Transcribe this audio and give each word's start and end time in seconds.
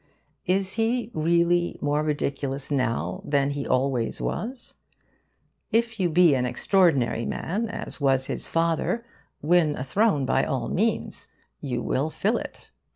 Is 0.47 0.73
he, 0.81 1.11
really, 1.13 1.77
more 1.79 2.01
ridiculous 2.01 2.71
now 2.71 3.21
than 3.23 3.51
he 3.51 3.67
always 3.67 4.19
was? 4.19 4.73
If 5.71 5.99
you 5.99 6.09
be 6.09 6.33
an 6.33 6.43
extraordinary 6.43 7.23
man, 7.23 7.69
as 7.69 8.01
was 8.01 8.25
his 8.25 8.47
father, 8.47 9.05
win 9.43 9.75
a 9.75 9.83
throne 9.83 10.25
by 10.25 10.43
all 10.43 10.69
means: 10.69 11.27
you 11.59 11.83
will 11.83 12.09
fill 12.09 12.37
it. 12.39 12.71